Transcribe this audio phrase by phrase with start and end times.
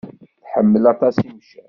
[0.43, 1.47] Tḥemmel aṭas imcac.